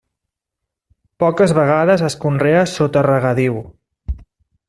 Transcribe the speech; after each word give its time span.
Poques 1.23 1.53
vegades 1.57 2.03
es 2.09 2.17
conrea 2.25 2.65
sota 2.73 3.05
regadiu. 3.09 3.63